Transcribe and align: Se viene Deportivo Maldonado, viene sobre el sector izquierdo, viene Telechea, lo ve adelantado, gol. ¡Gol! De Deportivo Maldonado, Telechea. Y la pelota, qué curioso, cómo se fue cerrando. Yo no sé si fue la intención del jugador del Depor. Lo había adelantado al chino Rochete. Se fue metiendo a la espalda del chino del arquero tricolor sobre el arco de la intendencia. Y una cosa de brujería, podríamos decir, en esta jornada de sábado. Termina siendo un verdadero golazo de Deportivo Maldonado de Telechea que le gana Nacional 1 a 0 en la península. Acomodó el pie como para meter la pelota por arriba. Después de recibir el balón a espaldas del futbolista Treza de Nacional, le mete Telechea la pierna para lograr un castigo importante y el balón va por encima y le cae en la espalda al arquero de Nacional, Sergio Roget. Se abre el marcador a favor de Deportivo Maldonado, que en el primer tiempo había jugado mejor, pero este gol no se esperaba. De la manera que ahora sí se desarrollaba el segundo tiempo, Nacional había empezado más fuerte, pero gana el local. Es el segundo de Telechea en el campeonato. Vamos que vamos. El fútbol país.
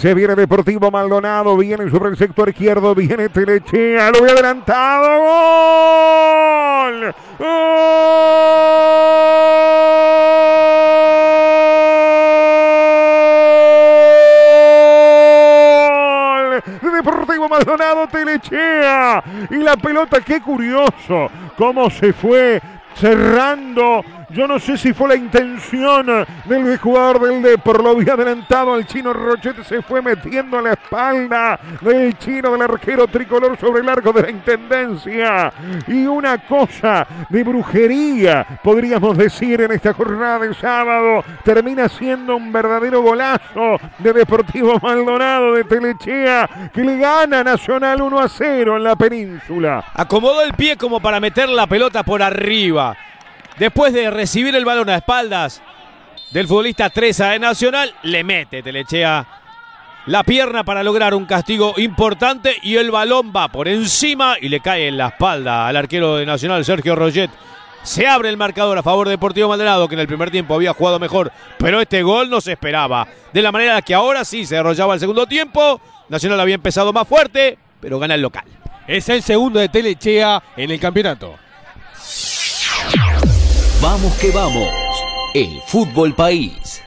Se 0.00 0.14
viene 0.14 0.36
Deportivo 0.36 0.92
Maldonado, 0.92 1.56
viene 1.56 1.90
sobre 1.90 2.10
el 2.10 2.16
sector 2.16 2.48
izquierdo, 2.48 2.94
viene 2.94 3.28
Telechea, 3.30 4.12
lo 4.12 4.22
ve 4.22 4.30
adelantado, 4.30 5.18
gol. 5.18 7.12
¡Gol! 7.40 7.48
De 16.80 16.90
Deportivo 16.92 17.48
Maldonado, 17.48 18.06
Telechea. 18.06 19.24
Y 19.50 19.56
la 19.56 19.76
pelota, 19.76 20.20
qué 20.20 20.40
curioso, 20.40 21.28
cómo 21.56 21.90
se 21.90 22.12
fue 22.12 22.62
cerrando. 22.94 24.04
Yo 24.30 24.46
no 24.46 24.58
sé 24.58 24.76
si 24.76 24.92
fue 24.92 25.08
la 25.08 25.16
intención 25.16 26.26
del 26.44 26.78
jugador 26.78 27.20
del 27.20 27.42
Depor. 27.42 27.82
Lo 27.82 27.90
había 27.90 28.12
adelantado 28.12 28.74
al 28.74 28.86
chino 28.86 29.14
Rochete. 29.14 29.64
Se 29.64 29.80
fue 29.80 30.02
metiendo 30.02 30.58
a 30.58 30.62
la 30.62 30.72
espalda 30.72 31.58
del 31.80 32.16
chino 32.18 32.52
del 32.52 32.62
arquero 32.62 33.06
tricolor 33.06 33.56
sobre 33.58 33.80
el 33.80 33.88
arco 33.88 34.12
de 34.12 34.22
la 34.22 34.30
intendencia. 34.30 35.52
Y 35.86 36.06
una 36.06 36.36
cosa 36.46 37.06
de 37.30 37.42
brujería, 37.42 38.46
podríamos 38.62 39.16
decir, 39.16 39.62
en 39.62 39.72
esta 39.72 39.94
jornada 39.94 40.40
de 40.40 40.54
sábado. 40.54 41.24
Termina 41.42 41.88
siendo 41.88 42.36
un 42.36 42.52
verdadero 42.52 43.00
golazo 43.00 43.78
de 43.98 44.12
Deportivo 44.12 44.78
Maldonado 44.82 45.54
de 45.54 45.64
Telechea 45.64 46.70
que 46.74 46.82
le 46.82 46.98
gana 46.98 47.42
Nacional 47.42 48.02
1 48.02 48.20
a 48.20 48.28
0 48.28 48.76
en 48.76 48.84
la 48.84 48.94
península. 48.94 49.84
Acomodó 49.94 50.42
el 50.42 50.52
pie 50.52 50.76
como 50.76 51.00
para 51.00 51.18
meter 51.18 51.48
la 51.48 51.66
pelota 51.66 52.02
por 52.02 52.22
arriba. 52.22 52.94
Después 53.58 53.92
de 53.92 54.10
recibir 54.10 54.54
el 54.54 54.64
balón 54.64 54.88
a 54.88 54.96
espaldas 54.96 55.60
del 56.30 56.46
futbolista 56.46 56.90
Treza 56.90 57.30
de 57.30 57.38
Nacional, 57.38 57.92
le 58.02 58.22
mete 58.22 58.62
Telechea 58.62 59.26
la 60.08 60.24
pierna 60.24 60.64
para 60.64 60.82
lograr 60.82 61.14
un 61.14 61.26
castigo 61.26 61.74
importante 61.76 62.56
y 62.62 62.76
el 62.76 62.90
balón 62.90 63.30
va 63.34 63.48
por 63.48 63.68
encima 63.68 64.36
y 64.40 64.48
le 64.48 64.60
cae 64.60 64.88
en 64.88 64.96
la 64.96 65.08
espalda 65.08 65.68
al 65.68 65.76
arquero 65.76 66.16
de 66.16 66.24
Nacional, 66.24 66.64
Sergio 66.64 66.96
Roget. 66.96 67.30
Se 67.82 68.06
abre 68.06 68.30
el 68.30 68.38
marcador 68.38 68.78
a 68.78 68.82
favor 68.82 69.06
de 69.06 69.12
Deportivo 69.12 69.50
Maldonado, 69.50 69.86
que 69.86 69.94
en 69.96 70.00
el 70.00 70.06
primer 70.06 70.30
tiempo 70.30 70.54
había 70.54 70.72
jugado 70.72 70.98
mejor, 70.98 71.30
pero 71.58 71.80
este 71.80 72.02
gol 72.02 72.30
no 72.30 72.40
se 72.40 72.52
esperaba. 72.52 73.06
De 73.34 73.42
la 73.42 73.52
manera 73.52 73.82
que 73.82 73.94
ahora 73.94 74.24
sí 74.24 74.46
se 74.46 74.54
desarrollaba 74.54 74.94
el 74.94 75.00
segundo 75.00 75.26
tiempo, 75.26 75.80
Nacional 76.08 76.40
había 76.40 76.54
empezado 76.54 76.90
más 76.92 77.06
fuerte, 77.06 77.58
pero 77.78 77.98
gana 77.98 78.14
el 78.14 78.22
local. 78.22 78.44
Es 78.86 79.10
el 79.10 79.22
segundo 79.22 79.60
de 79.60 79.68
Telechea 79.68 80.42
en 80.56 80.70
el 80.70 80.80
campeonato. 80.80 81.34
Vamos 83.80 84.12
que 84.16 84.32
vamos. 84.32 84.68
El 85.34 85.62
fútbol 85.62 86.12
país. 86.12 86.76